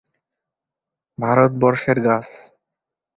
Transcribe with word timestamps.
ভারতবর্ষের 1.17 1.97
গাছ। 2.05 2.27